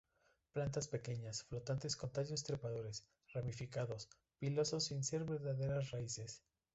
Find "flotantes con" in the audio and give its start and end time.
1.43-2.11